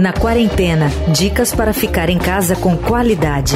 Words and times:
Na 0.00 0.12
quarentena, 0.12 0.88
dicas 1.12 1.54
para 1.54 1.72
ficar 1.72 2.10
em 2.10 2.18
casa 2.18 2.56
com 2.56 2.76
qualidade. 2.76 3.54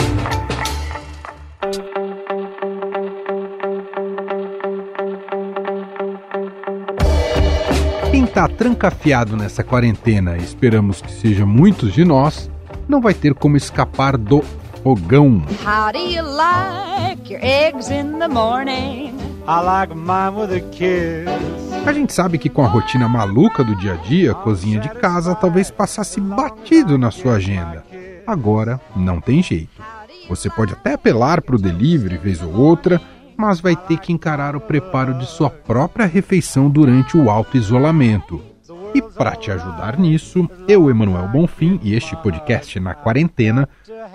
Quem 8.12 8.22
está 8.22 8.46
trancafiado 8.46 9.36
nessa 9.36 9.64
quarentena, 9.64 10.36
esperamos 10.36 11.02
que 11.02 11.11
seja 11.11 11.45
muitos 11.45 11.93
de 11.93 12.05
nós, 12.05 12.48
não 12.89 13.00
vai 13.00 13.12
ter 13.12 13.34
como 13.34 13.57
escapar 13.57 14.16
do 14.16 14.41
fogão. 14.84 15.43
How 15.66 15.91
do 15.91 15.98
you 15.98 16.23
like 16.23 17.32
your 17.32 17.43
eggs 17.43 17.91
in 17.91 18.21
the 18.21 18.29
morning? 18.29 19.12
I 19.48 19.61
like 19.61 19.93
mine 19.96 20.36
with 20.36 20.52
a 20.52 20.61
kiss. 20.71 21.54
A 21.86 21.92
gente 21.92 22.14
sabe 22.14 22.38
que 22.38 22.48
com 22.48 22.64
a 22.64 22.68
rotina 22.68 23.06
maluca 23.06 23.62
do 23.62 23.76
dia 23.76 23.92
a 23.92 23.96
dia, 23.96 24.32
a 24.32 24.34
cozinha 24.34 24.80
de 24.80 24.88
casa 24.88 25.34
talvez 25.34 25.70
passasse 25.70 26.18
batido 26.18 26.96
na 26.96 27.11
sua 27.11 27.34
agenda. 27.34 27.84
Agora 28.26 28.80
não 28.96 29.20
tem 29.20 29.42
jeito. 29.42 29.82
Você 30.28 30.48
pode 30.48 30.72
até 30.72 30.94
apelar 30.94 31.42
para 31.42 31.56
o 31.56 31.61
delivery 31.61 32.16
vez 32.16 32.42
ou 32.42 32.55
outra, 32.55 33.01
mas 33.37 33.61
vai 33.61 33.77
ter 33.77 33.98
que 33.98 34.12
encarar 34.12 34.56
o 34.56 34.61
preparo 34.61 35.12
de 35.15 35.27
sua 35.27 35.51
própria 35.51 36.06
refeição 36.06 36.70
durante 36.70 37.19
o 37.19 37.28
alto 37.28 37.56
isolamento. 37.56 38.54
E 38.95 39.03
para 39.03 39.34
te 39.34 39.51
ajudar 39.51 39.98
nisso, 39.98 40.48
eu, 40.69 40.89
Emanuel 40.89 41.27
Bonfim, 41.27 41.80
e 41.83 41.95
este 41.95 42.15
podcast 42.15 42.79
na 42.79 42.95
quarentena, 42.95 43.69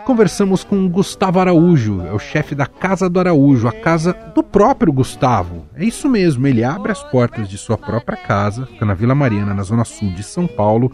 conversamos 0.05 0.63
com 0.63 0.87
Gustavo 0.87 1.37
Araújo, 1.37 2.01
é 2.05 2.13
o 2.13 2.17
chefe 2.17 2.55
da 2.55 2.65
Casa 2.65 3.09
do 3.09 3.19
Araújo, 3.19 3.67
a 3.67 3.73
casa 3.73 4.13
do 4.33 4.41
próprio 4.41 4.93
Gustavo. 4.93 5.65
É 5.75 5.83
isso 5.83 6.07
mesmo, 6.07 6.47
ele 6.47 6.63
abre 6.63 6.93
as 6.93 7.03
portas 7.03 7.49
de 7.49 7.57
sua 7.57 7.77
própria 7.77 8.17
casa, 8.17 8.65
fica 8.67 8.85
na 8.85 8.93
Vila 8.93 9.13
Mariana, 9.13 9.53
na 9.53 9.63
zona 9.63 9.83
sul 9.83 10.11
de 10.11 10.23
São 10.23 10.47
Paulo, 10.47 10.89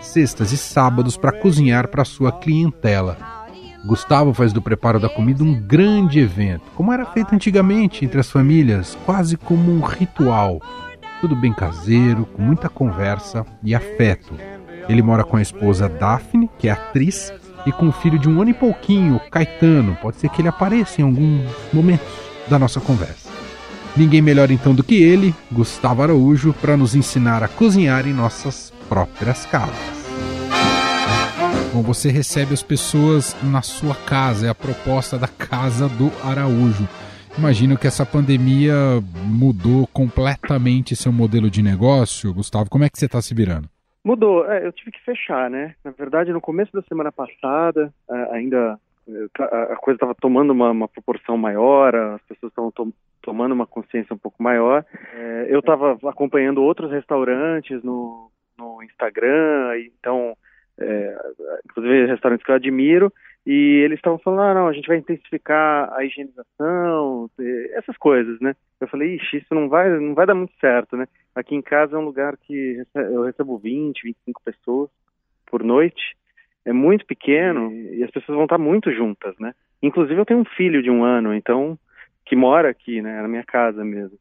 sextas 0.00 0.50
e 0.52 0.56
sábados 0.56 1.18
para 1.18 1.32
cozinhar 1.32 1.88
para 1.88 2.06
sua 2.06 2.32
clientela. 2.32 3.18
Gustavo 3.84 4.32
faz 4.32 4.52
do 4.52 4.62
preparo 4.62 4.98
da 4.98 5.10
comida 5.10 5.44
um 5.44 5.54
grande 5.54 6.18
evento, 6.20 6.64
como 6.74 6.90
era 6.90 7.04
feito 7.04 7.34
antigamente 7.34 8.04
entre 8.04 8.18
as 8.18 8.30
famílias, 8.30 8.96
quase 9.04 9.36
como 9.36 9.70
um 9.70 9.80
ritual. 9.80 10.60
Tudo 11.26 11.34
bem 11.34 11.52
caseiro, 11.52 12.24
com 12.24 12.40
muita 12.40 12.68
conversa 12.68 13.44
e 13.60 13.74
afeto. 13.74 14.32
Ele 14.88 15.02
mora 15.02 15.24
com 15.24 15.36
a 15.36 15.42
esposa 15.42 15.88
Daphne, 15.88 16.48
que 16.56 16.68
é 16.68 16.70
atriz, 16.70 17.32
e 17.66 17.72
com 17.72 17.88
o 17.88 17.92
filho 17.92 18.16
de 18.16 18.28
um 18.28 18.40
ano 18.40 18.52
e 18.52 18.54
pouquinho, 18.54 19.20
Caetano. 19.28 19.96
Pode 20.00 20.18
ser 20.18 20.28
que 20.28 20.40
ele 20.40 20.46
apareça 20.46 21.00
em 21.00 21.04
algum 21.04 21.44
momento 21.72 22.06
da 22.46 22.60
nossa 22.60 22.78
conversa. 22.80 23.28
Ninguém 23.96 24.22
melhor 24.22 24.52
então 24.52 24.72
do 24.72 24.84
que 24.84 25.02
ele, 25.02 25.34
Gustavo 25.50 26.00
Araújo, 26.00 26.52
para 26.60 26.76
nos 26.76 26.94
ensinar 26.94 27.42
a 27.42 27.48
cozinhar 27.48 28.06
em 28.06 28.12
nossas 28.12 28.72
próprias 28.88 29.44
casas. 29.46 29.74
Bom, 31.74 31.82
você 31.82 32.08
recebe 32.08 32.54
as 32.54 32.62
pessoas 32.62 33.34
na 33.42 33.62
sua 33.62 33.96
casa, 33.96 34.46
é 34.46 34.48
a 34.48 34.54
proposta 34.54 35.18
da 35.18 35.26
Casa 35.26 35.88
do 35.88 36.12
Araújo. 36.22 36.86
Imagino 37.38 37.78
que 37.78 37.86
essa 37.86 38.06
pandemia 38.06 38.74
mudou 39.24 39.86
completamente 39.88 40.96
seu 40.96 41.12
modelo 41.12 41.50
de 41.50 41.62
negócio. 41.62 42.32
Gustavo, 42.32 42.70
como 42.70 42.84
é 42.84 42.88
que 42.88 42.98
você 42.98 43.04
está 43.06 43.20
se 43.20 43.34
virando? 43.34 43.68
Mudou. 44.02 44.50
É, 44.50 44.66
eu 44.66 44.72
tive 44.72 44.90
que 44.90 45.04
fechar, 45.04 45.50
né? 45.50 45.74
Na 45.84 45.90
verdade, 45.90 46.32
no 46.32 46.40
começo 46.40 46.72
da 46.72 46.82
semana 46.82 47.12
passada, 47.12 47.92
ainda 48.30 48.78
a 49.38 49.76
coisa 49.76 49.96
estava 49.96 50.14
tomando 50.14 50.50
uma, 50.50 50.70
uma, 50.70 50.88
proporção 50.88 51.36
maior, 51.36 51.94
as 51.94 52.22
pessoas 52.22 52.50
estavam 52.50 52.72
to 52.72 52.92
tomando 53.22 53.52
uma 53.52 53.66
consciência 53.66 54.14
um 54.14 54.18
pouco 54.18 54.42
maior. 54.42 54.84
É, 55.14 55.46
eu 55.48 55.58
estava 55.58 55.98
acompanhando 56.08 56.62
outros 56.62 56.90
restaurantes 56.90 57.82
no, 57.82 58.30
no 58.56 58.82
Instagram, 58.82 59.78
então 59.80 60.36
é, 60.78 61.16
inclusive 61.64 62.06
restaurantes 62.06 62.44
que 62.44 62.52
eu 62.52 62.56
admiro, 62.56 63.12
e 63.44 63.82
eles 63.84 63.98
estavam 63.98 64.18
falando, 64.18 64.42
ah, 64.42 64.54
não, 64.54 64.68
a 64.68 64.72
gente 64.72 64.88
vai 64.88 64.98
intensificar 64.98 65.92
a 65.92 66.04
higienização, 66.04 67.15
essas 67.76 67.96
coisas, 67.96 68.40
né? 68.40 68.54
Eu 68.80 68.88
falei, 68.88 69.14
ixi, 69.16 69.38
isso 69.38 69.54
não 69.54 69.68
vai, 69.68 69.88
não 69.98 70.14
vai 70.14 70.26
dar 70.26 70.34
muito 70.34 70.54
certo, 70.58 70.96
né? 70.96 71.06
Aqui 71.34 71.54
em 71.54 71.62
casa 71.62 71.96
é 71.96 71.98
um 71.98 72.04
lugar 72.04 72.36
que 72.36 72.82
eu 72.94 73.22
recebo 73.22 73.58
20, 73.58 74.02
25 74.02 74.42
pessoas 74.42 74.90
por 75.46 75.62
noite, 75.62 76.16
é 76.64 76.72
muito 76.72 77.06
pequeno 77.06 77.72
e 77.72 78.02
as 78.02 78.10
pessoas 78.10 78.34
vão 78.34 78.44
estar 78.44 78.58
muito 78.58 78.90
juntas, 78.90 79.34
né? 79.38 79.54
Inclusive 79.82 80.20
eu 80.20 80.26
tenho 80.26 80.40
um 80.40 80.44
filho 80.44 80.82
de 80.82 80.90
um 80.90 81.04
ano, 81.04 81.34
então, 81.34 81.78
que 82.24 82.34
mora 82.34 82.70
aqui, 82.70 83.00
né, 83.00 83.22
na 83.22 83.28
minha 83.28 83.44
casa 83.44 83.84
mesmo. 83.84 84.18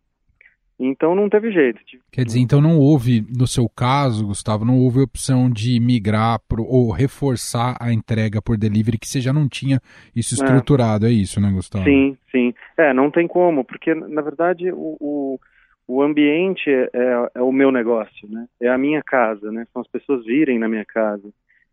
Então 0.77 1.15
não 1.15 1.29
teve 1.29 1.51
jeito. 1.51 1.79
Quer 2.11 2.25
dizer, 2.25 2.39
então 2.39 2.59
não 2.59 2.77
houve, 2.77 3.25
no 3.37 3.47
seu 3.47 3.67
caso, 3.69 4.27
Gustavo, 4.27 4.65
não 4.65 4.77
houve 4.77 4.99
opção 4.99 5.49
de 5.49 5.79
migrar 5.79 6.39
pro, 6.47 6.63
ou 6.65 6.91
reforçar 6.91 7.77
a 7.79 7.93
entrega 7.93 8.41
por 8.41 8.57
delivery, 8.57 8.97
que 8.97 9.07
você 9.07 9.21
já 9.21 9.31
não 9.31 9.47
tinha 9.47 9.79
isso 10.13 10.35
é. 10.35 10.43
estruturado, 10.43 11.05
é, 11.05 11.09
é 11.09 11.13
isso, 11.13 11.39
né, 11.39 11.49
Gustavo? 11.51 11.85
Sim, 11.85 12.17
sim. 12.29 12.53
É, 12.77 12.93
não 12.93 13.09
tem 13.09 13.25
como, 13.25 13.63
porque 13.63 13.93
na 13.93 14.21
verdade 14.21 14.69
o, 14.71 14.97
o, 14.99 15.39
o 15.87 16.01
ambiente 16.01 16.69
é, 16.69 16.89
é, 16.93 17.29
é 17.35 17.41
o 17.41 17.53
meu 17.53 17.71
negócio, 17.71 18.27
né? 18.29 18.45
É 18.61 18.67
a 18.67 18.77
minha 18.77 19.01
casa, 19.01 19.51
né? 19.51 19.65
São 19.71 19.81
as 19.81 19.87
pessoas 19.87 20.25
virem 20.25 20.59
na 20.59 20.67
minha 20.67 20.85
casa. 20.85 21.29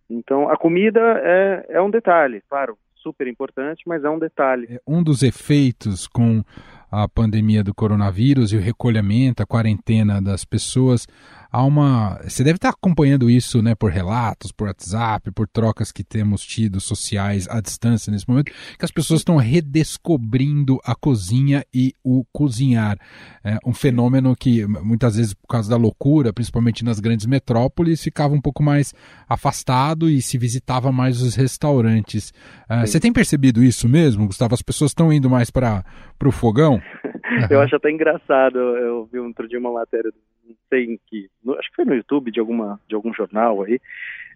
Então 0.08 0.48
a 0.48 0.56
comida 0.56 1.00
é, 1.24 1.66
é 1.70 1.82
um 1.82 1.91
detalhe, 1.91 2.41
claro, 2.48 2.78
super 2.94 3.26
importante, 3.26 3.82
mas 3.84 4.04
é 4.04 4.10
um 4.10 4.18
detalhe. 4.18 4.68
É 4.70 4.80
um 4.86 5.02
dos 5.02 5.24
efeitos 5.24 6.06
com 6.06 6.44
a 6.92 7.08
pandemia 7.08 7.64
do 7.64 7.75
coronavírus 7.75 8.53
e 8.53 8.56
o 8.56 8.60
recolhimento, 8.60 9.42
a 9.42 9.47
quarentena 9.47 10.20
das 10.20 10.44
pessoas, 10.44 11.06
há 11.52 11.62
uma. 11.62 12.18
Você 12.22 12.42
deve 12.42 12.56
estar 12.56 12.70
acompanhando 12.70 13.28
isso, 13.28 13.62
né, 13.62 13.74
por 13.74 13.90
relatos, 13.90 14.50
por 14.50 14.68
WhatsApp, 14.68 15.30
por 15.32 15.46
trocas 15.46 15.92
que 15.92 16.02
temos 16.02 16.42
tido 16.42 16.80
sociais 16.80 17.46
à 17.48 17.60
distância 17.60 18.10
nesse 18.10 18.26
momento, 18.26 18.50
que 18.78 18.84
as 18.84 18.90
pessoas 18.90 19.20
estão 19.20 19.36
redescobrindo 19.36 20.80
a 20.84 20.94
cozinha 20.94 21.62
e 21.72 21.92
o 22.02 22.24
cozinhar. 22.32 22.96
É 23.44 23.58
um 23.66 23.74
fenômeno 23.74 24.34
que 24.34 24.66
muitas 24.66 25.16
vezes, 25.16 25.34
por 25.34 25.48
causa 25.48 25.68
da 25.68 25.76
loucura, 25.76 26.32
principalmente 26.32 26.84
nas 26.84 26.98
grandes 26.98 27.26
metrópoles, 27.26 28.02
ficava 28.02 28.34
um 28.34 28.41
pouco 28.41 28.62
mais 28.62 28.94
afastado 29.28 30.08
e 30.08 30.22
se 30.22 30.38
visitava 30.38 30.91
mais 30.91 31.20
os 31.20 31.34
restaurantes. 31.34 32.32
É, 32.68 32.86
você 32.86 32.98
tem 32.98 33.12
percebido 33.12 33.62
isso 33.62 33.88
mesmo, 33.88 34.26
Gustavo? 34.26 34.54
As 34.54 34.62
pessoas 34.62 34.92
estão 34.92 35.12
indo 35.12 35.28
mais 35.28 35.50
para 35.50 35.84
o 36.24 36.32
fogão? 36.32 36.80
eu 37.50 37.60
acho 37.60 37.76
até 37.76 37.91
engraçado. 37.91 38.58
Eu 38.58 39.08
vi 39.12 39.18
outro 39.18 39.48
dia 39.48 39.58
uma 39.58 39.72
matéria, 39.72 40.12
não 40.52 40.68
sei 40.68 40.84
em 40.84 41.00
que, 41.06 41.28
acho 41.58 41.70
que 41.70 41.76
foi 41.76 41.84
no 41.84 41.94
YouTube 41.94 42.30
de 42.30 42.40
alguma 42.40 42.80
de 42.88 42.94
algum 42.94 43.12
jornal 43.12 43.62
aí. 43.62 43.80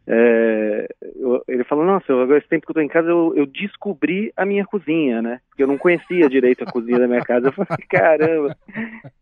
É, 0.08 0.86
eu, 1.16 1.42
ele 1.48 1.64
falou, 1.64 1.84
nossa, 1.84 2.12
agora 2.12 2.38
esse 2.38 2.48
tempo 2.48 2.64
que 2.64 2.70
eu 2.70 2.74
tô 2.74 2.80
em 2.80 2.86
casa 2.86 3.08
eu, 3.08 3.32
eu, 3.34 3.44
descobri 3.44 4.32
a 4.36 4.46
minha 4.46 4.64
cozinha, 4.64 5.20
né? 5.20 5.40
Porque 5.48 5.64
eu 5.64 5.66
não 5.66 5.76
conhecia 5.76 6.28
direito 6.28 6.62
a 6.62 6.70
cozinha 6.70 7.00
da 7.00 7.08
minha 7.08 7.22
casa. 7.22 7.48
Eu 7.48 7.52
falei, 7.52 7.66
caramba, 7.90 8.56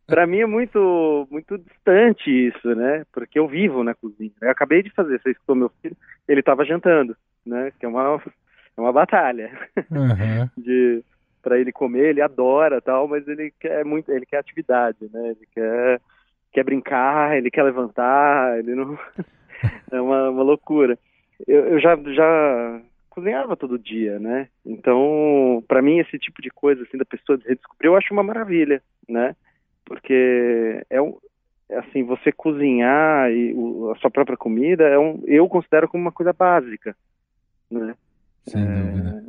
para 0.07 0.27
mim 0.27 0.41
é 0.41 0.47
muito 0.47 1.27
muito 1.31 1.57
distante 1.57 2.31
isso, 2.31 2.75
né? 2.75 3.05
Porque 3.13 3.39
eu 3.39 3.49
vivo 3.49 3.83
na 3.83 3.95
cozinha. 3.95 4.33
Eu 4.43 4.51
acabei 4.51 4.83
de 4.83 4.91
fazer, 4.91 5.19
você 5.21 5.31
escutou 5.31 5.57
meu 5.57 5.71
filho, 5.81 5.97
ele 6.29 6.41
estava 6.41 6.67
jantando, 6.67 7.17
né? 7.47 7.73
Que 7.81 7.87
é 7.87 7.89
uma, 7.89 8.21
é 8.77 8.81
uma 8.81 8.93
batalha 8.93 9.51
uhum. 9.91 10.49
de 10.63 11.03
para 11.43 11.59
ele 11.59 11.73
comer, 11.73 12.11
ele 12.11 12.23
adora 12.23 12.81
tal, 12.81 13.07
mas 13.07 13.27
ele 13.29 13.53
quer 13.61 13.85
muito, 13.85 14.11
ele 14.11 14.25
quer 14.25 14.39
atividade, 14.39 14.99
né? 15.13 15.29
Ele 15.29 15.49
quer 15.55 16.01
quer 16.55 16.65
brincar, 16.65 17.37
ele 17.37 17.51
quer 17.51 17.65
levantar, 17.65 18.59
ele 18.59 18.75
não 18.75 18.97
é 19.91 20.01
uma, 20.01 20.31
uma 20.31 20.43
loucura. 20.43 20.97
Eu, 21.47 21.67
eu, 21.67 21.81
já 21.81 21.97
já 22.15 22.81
cozinhava 23.11 23.57
todo 23.57 23.79
dia, 23.79 24.19
né? 24.19 24.49
Então, 24.65 25.63
para 25.69 25.83
mim 25.83 25.99
esse 25.99 26.19
tipo 26.19 26.41
de 26.41 26.51
coisa 26.51 26.83
assim 26.83 26.97
da 26.97 27.05
pessoa 27.05 27.39
redescobrir, 27.45 27.89
eu 27.89 27.97
acho 27.97 28.15
uma 28.15 28.23
maravilha, 28.23 28.81
né? 29.09 29.35
Porque 29.85 30.83
é 30.89 31.03
um 31.03 31.19
assim, 31.71 32.05
você 32.05 32.31
cozinhar 32.31 33.33
e 33.33 33.53
o, 33.55 33.91
a 33.91 33.97
sua 33.97 34.11
própria 34.11 34.37
comida 34.37 34.85
é 34.85 34.99
um, 34.99 35.23
eu 35.27 35.49
considero 35.49 35.89
como 35.89 36.03
uma 36.03 36.13
coisa 36.13 36.33
básica, 36.33 36.97
né? 37.71 37.95
Sem 38.47 38.63
é, 38.63 38.67
dúvida. 38.67 39.25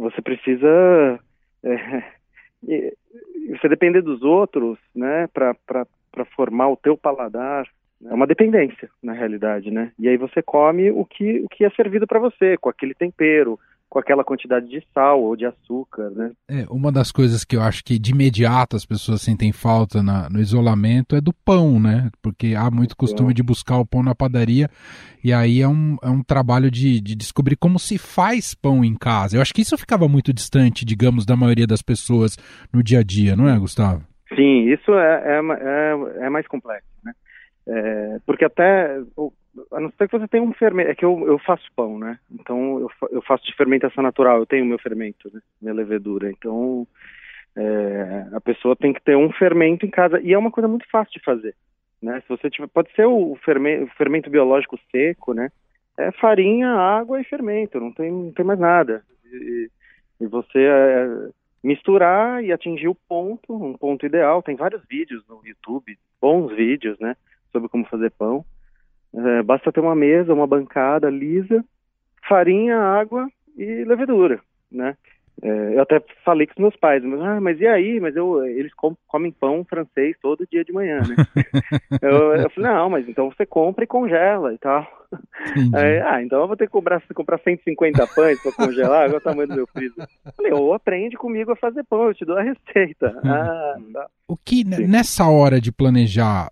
Você 0.00 0.22
precisa 0.22 1.20
é, 1.62 2.04
você 3.50 3.68
depender 3.68 4.00
dos 4.00 4.22
outros, 4.22 4.78
né, 4.94 5.26
para 5.28 5.86
formar 6.36 6.68
o 6.68 6.76
teu 6.76 6.96
paladar, 6.96 7.66
é 8.04 8.14
uma 8.14 8.26
dependência, 8.26 8.88
na 9.02 9.12
realidade, 9.12 9.70
né? 9.70 9.92
E 9.98 10.08
aí 10.08 10.16
você 10.16 10.42
come 10.42 10.90
o 10.90 11.04
que, 11.04 11.40
o 11.40 11.48
que 11.48 11.64
é 11.64 11.70
servido 11.70 12.06
para 12.06 12.18
você, 12.18 12.56
com 12.56 12.68
aquele 12.68 12.94
tempero, 12.94 13.58
com 13.90 13.98
aquela 13.98 14.22
quantidade 14.22 14.68
de 14.68 14.82
sal 14.94 15.20
ou 15.20 15.36
de 15.36 15.44
açúcar, 15.44 16.10
né? 16.10 16.30
É, 16.48 16.64
uma 16.70 16.92
das 16.92 17.10
coisas 17.10 17.44
que 17.44 17.56
eu 17.56 17.60
acho 17.60 17.84
que 17.84 17.98
de 17.98 18.12
imediato 18.12 18.76
as 18.76 18.86
pessoas 18.86 19.20
sentem 19.20 19.52
falta 19.52 20.00
na, 20.00 20.30
no 20.30 20.40
isolamento 20.40 21.16
é 21.16 21.20
do 21.20 21.32
pão, 21.32 21.80
né? 21.80 22.08
Porque 22.22 22.54
há 22.56 22.70
muito 22.70 22.96
costume 22.96 23.34
de 23.34 23.42
buscar 23.42 23.78
o 23.78 23.84
pão 23.84 24.02
na 24.02 24.14
padaria 24.14 24.70
e 25.22 25.32
aí 25.32 25.60
é 25.60 25.68
um, 25.68 25.96
é 26.02 26.08
um 26.08 26.22
trabalho 26.22 26.70
de, 26.70 27.00
de 27.00 27.16
descobrir 27.16 27.56
como 27.56 27.80
se 27.80 27.98
faz 27.98 28.54
pão 28.54 28.84
em 28.84 28.94
casa. 28.94 29.36
Eu 29.36 29.42
acho 29.42 29.52
que 29.52 29.62
isso 29.62 29.76
ficava 29.76 30.08
muito 30.08 30.32
distante, 30.32 30.84
digamos, 30.84 31.26
da 31.26 31.34
maioria 31.34 31.66
das 31.66 31.82
pessoas 31.82 32.38
no 32.72 32.82
dia 32.84 33.00
a 33.00 33.02
dia, 33.02 33.34
não 33.34 33.48
é, 33.48 33.58
Gustavo? 33.58 34.09
Sim, 34.34 34.68
isso 34.68 34.92
é, 34.94 35.22
é, 35.24 35.40
é, 35.40 36.26
é 36.26 36.30
mais 36.30 36.46
complexo, 36.46 36.88
né? 37.04 37.12
É, 37.66 38.18
porque 38.24 38.44
até 38.44 39.00
a 39.72 39.80
não 39.80 39.90
ser 39.90 40.08
que 40.08 40.18
você 40.18 40.28
tenha 40.28 40.42
um 40.42 40.52
fermento, 40.52 40.90
é 40.90 40.94
que 40.94 41.04
eu, 41.04 41.26
eu 41.26 41.38
faço 41.38 41.66
pão, 41.74 41.98
né? 41.98 42.18
Então 42.30 42.78
eu, 42.80 42.90
eu 43.10 43.22
faço 43.22 43.44
de 43.44 43.54
fermentação 43.54 44.02
natural, 44.02 44.38
eu 44.38 44.46
tenho 44.46 44.64
meu 44.64 44.78
fermento, 44.78 45.30
né? 45.32 45.40
minha 45.60 45.74
levedura. 45.74 46.30
Então 46.30 46.86
é, 47.56 48.26
a 48.32 48.40
pessoa 48.40 48.76
tem 48.76 48.92
que 48.92 49.02
ter 49.02 49.16
um 49.16 49.32
fermento 49.32 49.84
em 49.84 49.90
casa 49.90 50.20
e 50.20 50.32
é 50.32 50.38
uma 50.38 50.50
coisa 50.50 50.68
muito 50.68 50.88
fácil 50.90 51.12
de 51.12 51.24
fazer, 51.24 51.54
né? 52.00 52.20
Se 52.20 52.28
você 52.28 52.48
tiver, 52.48 52.68
pode 52.68 52.92
ser 52.92 53.06
o 53.06 53.36
fermento, 53.44 53.84
o 53.84 53.96
fermento 53.96 54.30
biológico 54.30 54.78
seco, 54.90 55.34
né? 55.34 55.50
É 55.98 56.12
farinha, 56.12 56.68
água 56.70 57.20
e 57.20 57.24
fermento, 57.24 57.80
não 57.80 57.92
tem, 57.92 58.10
não 58.10 58.32
tem 58.32 58.44
mais 58.44 58.58
nada. 58.58 59.02
E, 59.24 59.68
e 60.20 60.26
você 60.26 60.58
é, 60.58 61.08
misturar 61.62 62.42
e 62.42 62.52
atingir 62.52 62.88
o 62.88 62.94
ponto, 62.94 63.52
um 63.54 63.74
ponto 63.74 64.06
ideal. 64.06 64.42
Tem 64.42 64.56
vários 64.56 64.82
vídeos 64.88 65.22
no 65.28 65.40
YouTube, 65.44 65.98
bons 66.20 66.54
vídeos, 66.54 66.98
né? 66.98 67.16
Sobre 67.52 67.68
como 67.68 67.84
fazer 67.86 68.10
pão. 68.12 68.44
É, 69.12 69.42
basta 69.42 69.72
ter 69.72 69.80
uma 69.80 69.94
mesa, 69.94 70.32
uma 70.32 70.46
bancada 70.46 71.10
lisa, 71.10 71.64
farinha, 72.28 72.78
água 72.78 73.28
e 73.56 73.84
levedura, 73.84 74.40
né? 74.70 74.96
É, 75.42 75.74
eu 75.74 75.80
até 75.80 76.02
falei 76.22 76.46
com 76.46 76.52
os 76.52 76.58
meus 76.58 76.76
pais, 76.76 77.02
mas, 77.02 77.20
ah, 77.20 77.40
mas 77.40 77.58
e 77.60 77.66
aí? 77.66 77.98
Mas 77.98 78.14
eu, 78.14 78.44
eles 78.44 78.74
com, 78.74 78.94
comem 79.08 79.32
pão 79.32 79.64
francês 79.64 80.14
todo 80.20 80.46
dia 80.50 80.64
de 80.64 80.72
manhã, 80.72 81.00
né? 81.00 81.16
eu, 82.02 82.34
eu, 82.34 82.50
falei, 82.50 82.70
não, 82.70 82.90
mas 82.90 83.08
então 83.08 83.30
você 83.30 83.46
compra 83.46 83.84
e 83.84 83.86
congela 83.86 84.52
e 84.52 84.58
tal. 84.58 84.86
Aí, 85.74 86.00
ah, 86.02 86.22
então 86.22 86.42
eu 86.42 86.46
vou 86.46 86.56
ter 86.56 86.66
que 86.66 86.72
comprar, 86.72 87.02
comprar 87.14 87.38
150 87.38 88.06
pães 88.08 88.40
para 88.42 88.52
congelar, 88.52 89.04
agora 89.04 89.18
o 89.18 89.22
tamanho 89.22 89.48
do 89.48 89.54
meu 89.54 89.66
freezer. 89.66 90.06
Eu 90.26 90.32
falei, 90.32 90.52
ou 90.52 90.74
aprende 90.74 91.16
comigo 91.16 91.52
a 91.52 91.56
fazer 91.56 91.84
pão, 91.84 92.08
eu 92.08 92.14
te 92.14 92.24
dou 92.24 92.36
a 92.36 92.42
receita. 92.42 93.18
Ah, 93.30 93.76
tá. 93.92 94.06
O 94.26 94.36
que, 94.36 94.64
Sim. 94.64 94.86
nessa 94.86 95.28
hora 95.28 95.60
de 95.60 95.70
planejar, 95.70 96.48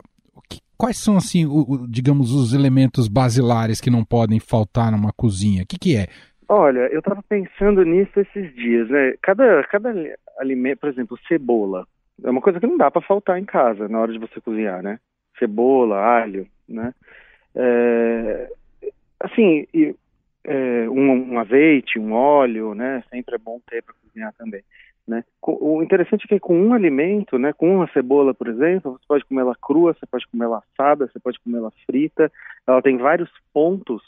que, 0.49 0.61
quais 0.77 0.97
são, 0.97 1.17
assim, 1.17 1.45
o, 1.45 1.65
o, 1.69 1.89
digamos, 1.89 2.33
os 2.33 2.55
elementos 2.55 3.09
basilares 3.09 3.81
que 3.81 3.91
não 3.91 4.05
podem 4.05 4.39
faltar 4.39 4.93
numa 4.93 5.13
cozinha? 5.13 5.65
O 5.65 5.67
que, 5.67 5.79
que 5.79 5.97
é? 5.97 6.07
Olha, 6.49 6.89
eu 6.91 7.01
estava 7.01 7.23
pensando 7.23 7.85
nisso 7.85 8.19
esses 8.19 8.55
dias, 8.55 8.89
né? 8.89 9.15
Cada, 9.21 9.63
cada 9.65 9.93
alimento, 10.39 10.79
por 10.79 10.89
exemplo, 10.89 11.19
cebola, 11.29 11.87
é 12.25 12.31
uma 12.31 12.41
coisa 12.41 12.59
que 12.59 12.67
não 12.67 12.79
dá 12.79 12.91
para 12.91 13.03
faltar 13.03 13.39
em 13.39 13.45
casa 13.45 13.87
na 13.87 14.01
hora 14.01 14.13
de 14.13 14.19
você 14.19 14.41
cozinhar, 14.41 14.83
né? 14.83 14.99
Cebola, 15.39 15.99
alho, 15.99 16.47
né? 16.67 16.95
É, 17.55 18.51
assim, 19.21 19.67
e, 19.75 19.95
é, 20.45 20.89
um, 20.89 21.35
um, 21.35 21.39
azeite, 21.39 21.99
um 21.99 22.13
óleo, 22.15 22.75
né? 22.75 23.05
Sempre 23.11 23.35
é 23.35 23.39
bom 23.39 23.61
ter 23.69 23.83
para 23.83 23.95
cozinhar 24.03 24.33
também, 24.39 24.63
né? 25.07 25.23
O 25.43 25.83
interessante 25.83 26.25
é 26.25 26.29
que 26.29 26.41
com 26.41 26.59
um 26.59 26.73
alimento, 26.73 27.39
né? 27.39 27.53
Com 27.53 27.77
uma 27.77 27.93
cebola, 27.93 28.33
por 28.33 28.49
exemplo, 28.49 28.93
você 28.93 29.05
pode 29.07 29.25
comer 29.27 29.43
ela 29.43 29.57
crua, 29.61 29.93
você 29.93 30.07
pode 30.07 30.27
comer 30.29 30.47
ela 30.47 30.63
assada, 30.73 31.07
você 31.07 31.21
pode 31.21 31.39
comer 31.41 31.59
ela 31.59 31.73
frita. 31.85 32.33
Ela 32.67 32.81
tem 32.81 32.97
vários 32.97 33.31
pontos 33.53 34.03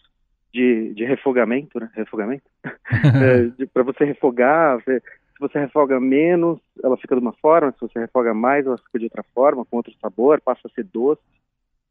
de, 0.52 0.94
de 0.94 1.04
refogamento, 1.04 1.78
né? 1.78 1.90
Refogamento? 1.94 2.44
é, 2.64 3.66
para 3.72 3.82
você 3.82 4.04
refogar, 4.04 4.80
você, 4.80 5.00
se 5.00 5.38
você 5.38 5.58
refoga 5.58 6.00
menos, 6.00 6.58
ela 6.82 6.96
fica 6.96 7.14
de 7.14 7.20
uma 7.20 7.32
forma, 7.34 7.72
se 7.72 7.80
você 7.80 7.98
refoga 7.98 8.34
mais, 8.34 8.66
ela 8.66 8.78
fica 8.78 8.98
de 8.98 9.04
outra 9.04 9.22
forma, 9.34 9.64
com 9.64 9.76
outro 9.76 9.92
sabor, 10.00 10.40
passa 10.40 10.60
a 10.66 10.70
ser 10.70 10.84
doce, 10.84 11.22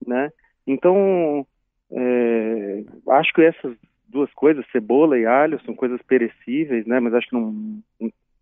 né? 0.06 0.32
Então, 0.68 1.46
é, 1.92 2.84
acho 3.10 3.34
que 3.34 3.42
essas 3.42 3.76
duas 4.08 4.32
coisas, 4.34 4.66
cebola 4.72 5.18
e 5.18 5.26
alho, 5.26 5.60
são 5.64 5.76
coisas 5.76 6.02
perecíveis, 6.04 6.86
né? 6.86 7.00
Mas 7.00 7.14
acho 7.14 7.28
que 7.28 7.36
não, 7.36 7.82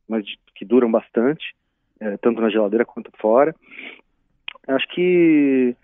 mas 0.07 0.25
que 0.55 0.65
duram 0.65 0.89
bastante, 0.89 1.55
é, 1.99 2.17
tanto 2.17 2.41
na 2.41 2.49
geladeira 2.49 2.85
quanto 2.85 3.11
fora. 3.17 3.55
Acho 4.67 4.87
que 4.89 5.75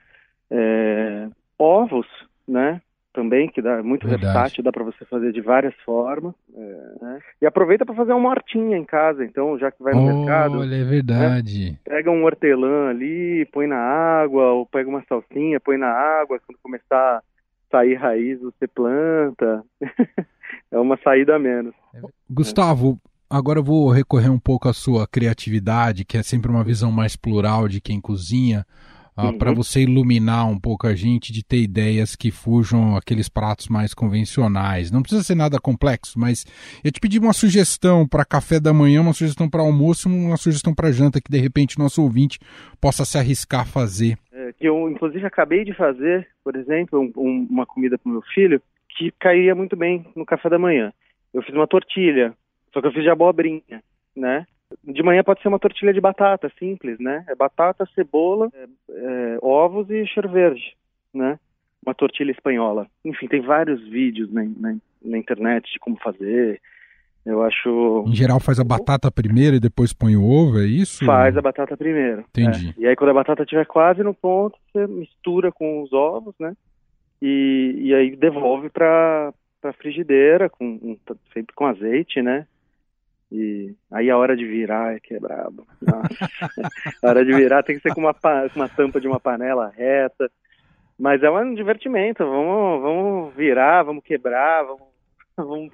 é, 0.49 1.29
ovos, 1.57 2.07
né? 2.47 2.81
Também, 3.13 3.47
que 3.47 3.61
dá 3.61 3.81
muito 3.83 4.07
Verdade. 4.07 4.33
versátil, 4.33 4.63
dá 4.63 4.71
para 4.71 4.83
você 4.83 5.05
fazer 5.05 5.31
de 5.31 5.39
várias 5.39 5.73
formas. 5.85 6.33
É, 6.53 6.95
né? 7.01 7.19
E 7.41 7.45
aproveita 7.45 7.85
para 7.85 7.95
fazer 7.95 8.13
uma 8.13 8.29
hortinha 8.29 8.75
em 8.75 8.83
casa, 8.83 9.23
então, 9.23 9.57
já 9.57 9.71
que 9.71 9.81
vai 9.81 9.93
no 9.93 10.01
oh, 10.01 10.17
mercado. 10.17 10.59
Olha, 10.59 10.75
é 10.75 10.83
verdade. 10.83 11.71
Né? 11.71 11.77
Pega 11.85 12.11
um 12.11 12.23
hortelã 12.23 12.89
ali, 12.89 13.47
põe 13.53 13.67
na 13.67 13.77
água, 13.77 14.51
ou 14.51 14.65
pega 14.65 14.89
uma 14.89 15.03
salsinha, 15.07 15.59
põe 15.59 15.77
na 15.77 15.89
água, 15.89 16.39
quando 16.45 16.57
começar 16.61 17.17
a 17.17 17.21
sair 17.71 17.95
raiz, 17.95 18.41
você 18.41 18.67
planta. 18.67 19.63
é 20.71 20.79
uma 20.79 20.97
saída 21.03 21.35
a 21.35 21.39
menos. 21.39 21.73
Gustavo, 22.29 22.99
agora 23.29 23.59
eu 23.59 23.63
vou 23.63 23.91
recorrer 23.91 24.29
um 24.29 24.39
pouco 24.39 24.67
à 24.67 24.73
sua 24.73 25.07
criatividade, 25.07 26.03
que 26.03 26.17
é 26.17 26.23
sempre 26.23 26.49
uma 26.49 26.63
visão 26.63 26.91
mais 26.91 27.15
plural 27.15 27.67
de 27.67 27.79
quem 27.79 28.01
cozinha 28.01 28.65
uh, 29.17 29.27
uhum. 29.27 29.37
para 29.37 29.51
você 29.53 29.81
iluminar 29.81 30.47
um 30.47 30.59
pouco 30.59 30.87
a 30.87 30.95
gente 30.95 31.31
de 31.31 31.43
ter 31.43 31.61
ideias 31.61 32.15
que 32.15 32.31
fujam 32.31 32.95
aqueles 32.95 33.29
pratos 33.29 33.67
mais 33.67 33.93
convencionais. 33.93 34.91
Não 34.91 35.01
precisa 35.01 35.23
ser 35.23 35.35
nada 35.35 35.59
complexo, 35.59 36.19
mas 36.19 36.45
eu 36.83 36.91
te 36.91 36.99
pedi 36.99 37.19
uma 37.19 37.33
sugestão 37.33 38.07
para 38.07 38.25
café 38.25 38.59
da 38.59 38.73
manhã, 38.73 39.01
uma 39.01 39.13
sugestão 39.13 39.49
para 39.49 39.61
almoço, 39.61 40.09
uma 40.09 40.37
sugestão 40.37 40.73
para 40.73 40.91
janta 40.91 41.21
que 41.21 41.31
de 41.31 41.39
repente 41.39 41.79
nosso 41.79 42.01
ouvinte 42.01 42.39
possa 42.81 43.05
se 43.05 43.17
arriscar 43.17 43.61
a 43.61 43.65
fazer. 43.65 44.17
É, 44.31 44.53
que 44.53 44.67
eu 44.67 44.89
inclusive 44.89 45.25
acabei 45.25 45.63
de 45.63 45.73
fazer, 45.73 46.27
por 46.43 46.55
exemplo, 46.55 46.99
um, 46.99 47.11
um, 47.17 47.47
uma 47.49 47.65
comida 47.65 47.97
para 47.97 48.11
meu 48.11 48.21
filho 48.33 48.61
que 48.89 49.11
cairia 49.19 49.55
muito 49.55 49.75
bem 49.75 50.05
no 50.15 50.25
café 50.25 50.49
da 50.49 50.59
manhã. 50.59 50.93
Eu 51.33 51.41
fiz 51.41 51.55
uma 51.55 51.67
tortilha, 51.67 52.33
só 52.71 52.81
que 52.81 52.87
eu 52.87 52.91
fiz 52.91 53.03
de 53.03 53.09
abobrinha, 53.09 53.81
né? 54.15 54.45
De 54.83 55.03
manhã 55.03 55.23
pode 55.23 55.41
ser 55.41 55.47
uma 55.47 55.59
tortilha 55.59 55.93
de 55.93 56.01
batata, 56.01 56.51
simples, 56.57 56.99
né? 56.99 57.23
É 57.27 57.35
batata, 57.35 57.87
cebola, 57.93 58.49
é, 58.53 58.65
é, 58.89 59.37
ovos 59.41 59.89
e 59.89 60.05
cheiro 60.07 60.29
verde, 60.29 60.75
né? 61.13 61.39
Uma 61.85 61.93
tortilha 61.93 62.31
espanhola. 62.31 62.87
Enfim, 63.03 63.27
tem 63.27 63.41
vários 63.41 63.81
vídeos 63.89 64.31
na, 64.31 64.43
na, 64.43 64.75
na, 65.03 65.17
internet 65.17 65.71
de 65.71 65.79
como 65.79 65.97
fazer. 65.97 66.61
Eu 67.25 67.43
acho. 67.43 68.05
Em 68.07 68.15
geral, 68.15 68.39
faz 68.39 68.59
a 68.59 68.63
batata 68.63 69.11
primeiro 69.11 69.57
e 69.57 69.59
depois 69.59 69.93
põe 69.93 70.15
o 70.15 70.25
ovo, 70.25 70.59
é 70.59 70.65
isso? 70.65 71.05
Faz 71.05 71.35
a 71.37 71.41
batata 71.41 71.75
primeiro. 71.75 72.21
Entendi. 72.29 72.73
É. 72.77 72.81
E 72.81 72.87
aí, 72.87 72.95
quando 72.95 73.11
a 73.11 73.15
batata 73.15 73.43
estiver 73.43 73.65
quase 73.65 74.03
no 74.03 74.13
ponto, 74.13 74.57
você 74.71 74.87
mistura 74.87 75.51
com 75.51 75.81
os 75.81 75.91
ovos, 75.93 76.35
né? 76.39 76.53
E, 77.21 77.75
e 77.79 77.93
aí 77.93 78.15
devolve 78.15 78.69
para 78.69 79.33
para 79.63 79.71
frigideira, 79.71 80.49
com, 80.49 80.97
sempre 81.33 81.55
com 81.55 81.65
azeite, 81.65 82.21
né? 82.21 82.45
E 83.33 83.73
aí 83.91 84.11
a 84.11 84.17
hora 84.17 84.37
de 84.37 84.45
virar 84.45 84.95
é 84.95 84.99
que 84.99 85.15
é 85.15 85.19
brabo. 85.19 85.65
a 87.01 87.09
hora 87.09 87.25
de 87.25 87.33
virar 87.33 87.63
tem 87.63 87.75
que 87.75 87.81
ser 87.81 87.91
com 87.91 88.01
uma, 88.01 88.15
uma 88.55 88.69
tampa 88.69 89.01
de 89.01 89.07
uma 89.07 89.19
panela 89.19 89.73
reta. 89.75 90.29
Mas 90.99 91.23
é 91.23 91.31
um 91.31 91.55
divertimento. 91.55 92.23
Vamos, 92.23 92.81
vamos 92.83 93.35
virar, 93.35 93.81
vamos 93.81 94.03
quebrar, 94.03 94.63
vamos, 94.63 94.83
vamos 95.35 95.71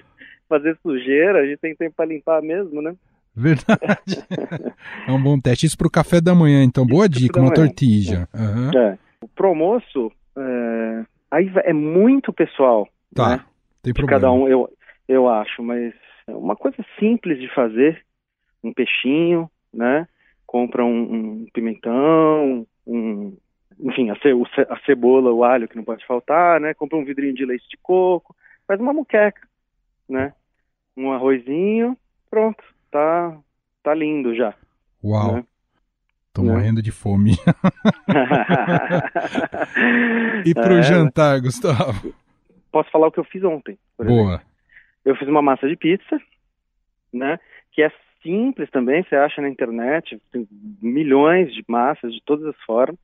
fazer 0.47 0.77
sujeira. 0.81 1.41
A 1.41 1.45
gente 1.45 1.59
tem 1.59 1.75
tempo 1.75 1.97
para 1.97 2.05
limpar 2.05 2.41
mesmo, 2.41 2.81
né? 2.81 2.95
Verdade. 3.35 4.23
é 5.05 5.11
um 5.11 5.21
bom 5.21 5.37
teste. 5.37 5.65
Isso 5.65 5.77
para 5.77 5.87
o 5.87 5.91
café 5.91 6.21
da 6.21 6.33
manhã, 6.33 6.63
então. 6.63 6.85
Boa 6.85 7.07
Isso 7.07 7.19
dica, 7.19 7.41
uma 7.41 7.53
tortilha. 7.53 8.25
Uhum. 8.33 8.79
É. 8.79 8.97
O 9.21 9.27
promoço 9.27 10.09
é, 10.37 11.03
aí 11.29 11.51
é 11.65 11.73
muito 11.73 12.31
pessoal. 12.31 12.87
Tá. 13.13 13.29
Né? 13.31 13.45
Tem 13.83 13.93
problema. 13.93 14.17
De 14.17 14.25
cada 14.25 14.31
um, 14.31 14.47
eu, 14.47 14.69
eu 15.09 15.27
acho, 15.27 15.61
mas 15.61 15.93
uma 16.35 16.55
coisa 16.55 16.77
simples 16.99 17.39
de 17.39 17.47
fazer, 17.53 18.03
um 18.63 18.73
peixinho, 18.73 19.49
né? 19.73 20.07
Compra 20.45 20.83
um, 20.83 21.13
um 21.13 21.47
pimentão, 21.53 22.65
um, 22.85 23.37
enfim, 23.79 24.09
a, 24.09 24.15
ce, 24.15 24.29
a, 24.69 24.79
cebola, 24.85 25.31
o 25.31 25.43
alho 25.43 25.67
que 25.67 25.75
não 25.75 25.83
pode 25.83 26.05
faltar, 26.05 26.59
né? 26.59 26.73
Compra 26.73 26.97
um 26.97 27.05
vidrinho 27.05 27.33
de 27.33 27.45
leite 27.45 27.67
de 27.69 27.77
coco, 27.77 28.35
faz 28.67 28.79
uma 28.79 28.93
muqueca, 28.93 29.41
né? 30.07 30.33
Um 30.97 31.11
arrozinho, 31.11 31.97
pronto, 32.29 32.63
tá, 32.91 33.37
tá 33.83 33.93
lindo 33.93 34.35
já. 34.35 34.53
Uau. 35.03 35.35
Né? 35.35 35.43
Tô 36.33 36.43
né? 36.43 36.53
morrendo 36.53 36.81
de 36.81 36.91
fome. 36.91 37.31
e 40.45 40.53
pro 40.53 40.79
é, 40.79 40.83
jantar, 40.83 41.41
Gustavo? 41.41 42.13
Posso 42.71 42.89
falar 42.91 43.07
o 43.07 43.11
que 43.11 43.19
eu 43.19 43.23
fiz 43.23 43.43
ontem. 43.43 43.79
Boa. 43.97 44.35
Exemplo. 44.35 44.48
Eu 45.09 45.15
fiz 45.15 45.27
uma 45.27 45.41
massa 45.41 45.67
de 45.67 45.75
pizza, 45.75 46.21
né? 47.11 47.39
Que 47.71 47.81
é 47.81 47.91
simples 48.21 48.69
também, 48.69 49.01
você 49.01 49.15
acha 49.15 49.41
na 49.41 49.49
internet, 49.49 50.21
tem 50.31 50.47
milhões 50.79 51.51
de 51.51 51.63
massas 51.67 52.13
de 52.13 52.21
todas 52.23 52.45
as 52.45 52.55
formas, 52.61 52.99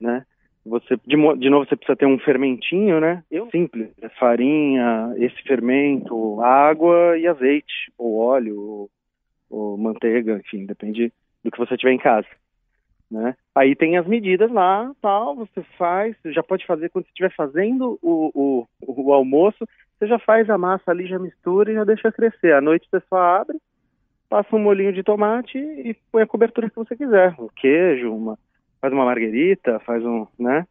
né? 0.00 0.24
Você, 0.64 0.96
de, 1.06 1.16
de 1.38 1.50
novo, 1.50 1.66
você 1.66 1.76
precisa 1.76 1.94
ter 1.94 2.06
um 2.06 2.18
fermentinho, 2.18 3.00
né? 3.00 3.22
Eu, 3.30 3.50
simples, 3.50 3.90
é 4.00 4.08
farinha, 4.08 5.12
esse 5.18 5.42
fermento, 5.42 6.40
água 6.40 7.18
e 7.18 7.26
azeite, 7.26 7.92
ou 7.98 8.18
óleo, 8.18 8.58
ou, 8.58 8.90
ou 9.50 9.76
manteiga, 9.76 10.38
enfim, 10.38 10.64
depende 10.64 11.12
do 11.44 11.50
que 11.50 11.58
você 11.58 11.76
tiver 11.76 11.92
em 11.92 11.98
casa, 11.98 12.26
né? 13.10 13.36
Aí 13.54 13.76
tem 13.76 13.98
as 13.98 14.06
medidas 14.06 14.50
lá, 14.50 14.90
tal, 15.02 15.36
você 15.36 15.62
faz, 15.76 16.16
você 16.22 16.32
já 16.32 16.42
pode 16.42 16.64
fazer 16.64 16.88
quando 16.88 17.04
você 17.04 17.10
estiver 17.10 17.34
fazendo 17.34 17.98
o, 18.00 18.30
o, 18.34 18.66
o 18.80 19.12
almoço, 19.12 19.68
você 19.98 20.06
já 20.06 20.18
faz 20.18 20.48
a 20.50 20.58
massa 20.58 20.90
ali, 20.90 21.06
já 21.06 21.18
mistura 21.18 21.70
e 21.70 21.74
já 21.74 21.84
deixa 21.84 22.12
crescer. 22.12 22.52
À 22.54 22.60
noite 22.60 22.88
você 22.90 23.02
só 23.08 23.16
abre, 23.16 23.58
passa 24.28 24.54
um 24.54 24.58
molinho 24.58 24.92
de 24.92 25.02
tomate 25.02 25.58
e 25.58 25.96
põe 26.12 26.22
a 26.22 26.26
cobertura 26.26 26.68
que 26.68 26.76
você 26.76 26.96
quiser. 26.96 27.34
Um 27.38 27.48
queijo, 27.54 28.12
uma, 28.12 28.38
faz 28.80 28.92
uma 28.92 29.04
marguerita, 29.04 29.80
faz 29.80 30.04
um, 30.04 30.26
né? 30.38 30.66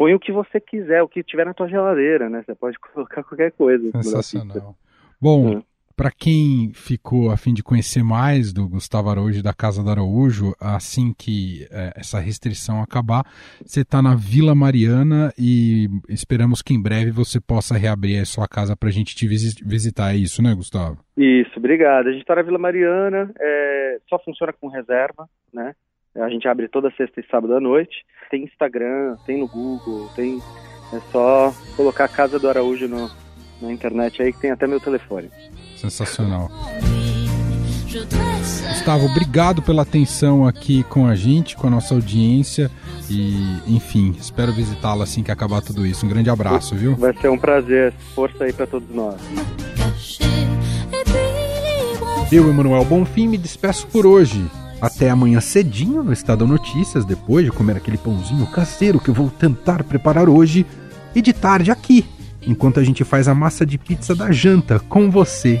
põe 0.00 0.14
o 0.14 0.18
que 0.18 0.32
você 0.32 0.58
quiser, 0.58 1.02
o 1.02 1.08
que 1.08 1.22
tiver 1.22 1.44
na 1.44 1.52
tua 1.52 1.68
geladeira, 1.68 2.30
né? 2.30 2.42
Você 2.42 2.54
pode 2.54 2.78
colocar 2.94 3.22
qualquer 3.22 3.52
coisa. 3.52 3.90
Sensacional. 4.02 4.74
Bom, 5.20 5.58
é. 5.58 5.62
Para 6.00 6.10
quem 6.10 6.72
ficou 6.72 7.30
a 7.30 7.36
fim 7.36 7.52
de 7.52 7.62
conhecer 7.62 8.02
mais 8.02 8.54
do 8.54 8.66
Gustavo 8.66 9.10
Araújo 9.10 9.42
da 9.42 9.52
Casa 9.52 9.84
do 9.84 9.90
Araújo, 9.90 10.54
assim 10.58 11.12
que 11.12 11.66
é, 11.70 11.92
essa 11.94 12.18
restrição 12.18 12.80
acabar, 12.80 13.22
você 13.62 13.82
está 13.82 14.00
na 14.00 14.14
Vila 14.14 14.54
Mariana 14.54 15.30
e 15.38 15.88
esperamos 16.08 16.62
que 16.62 16.72
em 16.72 16.82
breve 16.82 17.10
você 17.10 17.38
possa 17.38 17.76
reabrir 17.76 18.18
a 18.18 18.24
sua 18.24 18.48
casa 18.48 18.74
para 18.74 18.88
a 18.88 18.92
gente 18.92 19.14
te 19.14 19.28
visitar. 19.28 20.14
É 20.14 20.16
isso, 20.16 20.42
né, 20.42 20.54
Gustavo? 20.54 20.96
Isso, 21.18 21.52
obrigado. 21.58 22.06
A 22.06 22.12
gente 22.12 22.22
está 22.22 22.34
na 22.34 22.42
Vila 22.44 22.58
Mariana, 22.58 23.30
é, 23.38 23.98
só 24.08 24.18
funciona 24.20 24.54
com 24.54 24.68
reserva, 24.68 25.28
né? 25.52 25.74
A 26.16 26.30
gente 26.30 26.48
abre 26.48 26.66
toda 26.66 26.90
sexta 26.92 27.20
e 27.20 27.26
sábado 27.26 27.54
à 27.54 27.60
noite. 27.60 28.06
Tem 28.30 28.44
Instagram, 28.44 29.16
tem 29.26 29.38
no 29.38 29.46
Google, 29.46 30.08
tem. 30.16 30.38
É 30.94 31.00
só 31.12 31.52
colocar 31.76 32.06
a 32.06 32.08
Casa 32.08 32.38
do 32.38 32.48
Araújo 32.48 32.88
no, 32.88 33.06
na 33.60 33.70
internet 33.70 34.22
aí 34.22 34.32
que 34.32 34.40
tem 34.40 34.50
até 34.50 34.66
meu 34.66 34.80
telefone. 34.80 35.28
Sensacional. 35.80 36.50
Gustavo, 38.68 39.06
obrigado 39.06 39.62
pela 39.62 39.82
atenção 39.82 40.46
aqui 40.46 40.82
com 40.84 41.06
a 41.06 41.14
gente, 41.14 41.56
com 41.56 41.66
a 41.66 41.70
nossa 41.70 41.94
audiência. 41.94 42.70
E, 43.08 43.58
enfim, 43.66 44.14
espero 44.20 44.52
visitá-lo 44.52 45.02
assim 45.02 45.22
que 45.22 45.30
acabar 45.30 45.62
tudo 45.62 45.86
isso. 45.86 46.04
Um 46.04 46.08
grande 46.08 46.28
abraço, 46.28 46.74
viu? 46.76 46.94
Vai 46.96 47.14
ser 47.14 47.30
um 47.30 47.38
prazer. 47.38 47.94
Força 48.14 48.44
aí 48.44 48.52
para 48.52 48.66
todos 48.66 48.88
nós. 48.94 49.16
Eu, 52.30 52.48
Emanuel 52.48 52.84
Bonfim, 52.84 53.26
me 53.26 53.38
despeço 53.38 53.86
por 53.86 54.06
hoje. 54.06 54.44
Até 54.80 55.10
amanhã 55.10 55.40
cedinho 55.40 56.02
no 56.02 56.12
Estado 56.12 56.46
Notícias, 56.46 57.04
depois 57.04 57.44
de 57.44 57.50
comer 57.50 57.76
aquele 57.76 57.98
pãozinho 57.98 58.46
caseiro 58.46 59.00
que 59.00 59.10
eu 59.10 59.14
vou 59.14 59.28
tentar 59.28 59.82
preparar 59.82 60.28
hoje, 60.28 60.64
e 61.14 61.20
de 61.20 61.32
tarde 61.32 61.70
aqui, 61.70 62.06
enquanto 62.46 62.80
a 62.80 62.84
gente 62.84 63.04
faz 63.04 63.28
a 63.28 63.34
massa 63.34 63.66
de 63.66 63.76
pizza 63.76 64.14
da 64.14 64.30
janta 64.30 64.78
com 64.78 65.10
você 65.10 65.60